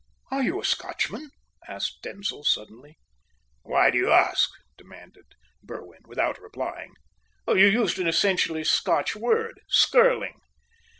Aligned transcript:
"Are 0.31 0.41
you 0.41 0.59
a 0.59 0.65
Scotchman?" 0.65 1.29
asked 1.67 2.01
Denzil 2.01 2.43
suddenly. 2.43 2.97
"Why 3.61 3.91
do 3.91 3.99
you 3.99 4.11
ask?" 4.11 4.49
demanded 4.75 5.25
Berwin, 5.61 6.01
without 6.07 6.41
replying. 6.41 6.95
"You 7.47 7.53
used 7.53 7.99
an 7.99 8.07
essentially 8.07 8.63
Scotch 8.63 9.15
word 9.15 9.59
'skirling.'" 9.69 10.39